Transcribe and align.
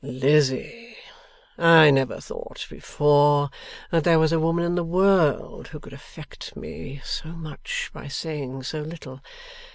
'Lizzie! 0.03 0.97
I 1.59 1.91
never 1.91 2.19
thought 2.19 2.65
before, 2.71 3.51
that 3.91 4.03
there 4.03 4.17
was 4.17 4.31
a 4.31 4.39
woman 4.39 4.65
in 4.65 4.73
the 4.73 4.83
world 4.83 5.67
who 5.67 5.79
could 5.79 5.93
affect 5.93 6.55
me 6.55 6.99
so 7.03 7.27
much 7.29 7.91
by 7.93 8.07
saying 8.07 8.63
so 8.63 8.81
little. 8.81 9.21